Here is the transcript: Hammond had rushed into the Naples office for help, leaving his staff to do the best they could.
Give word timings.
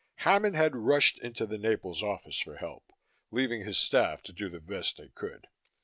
Hammond 0.15 0.55
had 0.55 0.75
rushed 0.75 1.23
into 1.23 1.45
the 1.45 1.59
Naples 1.59 2.01
office 2.01 2.39
for 2.39 2.55
help, 2.55 2.91
leaving 3.29 3.63
his 3.63 3.77
staff 3.77 4.23
to 4.23 4.33
do 4.33 4.49
the 4.49 4.59
best 4.59 4.97
they 4.97 5.09
could. 5.09 5.45